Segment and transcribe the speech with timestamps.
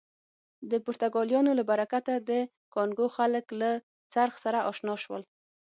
[0.71, 2.31] د پرتګالیانو له برکته د
[2.73, 3.71] کانګو خلک له
[4.13, 5.21] څرخ سره اشنا شول.